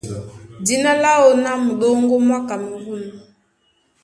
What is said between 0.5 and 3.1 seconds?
Dína láō ná Muɗóŋgó mwá Kamerûn.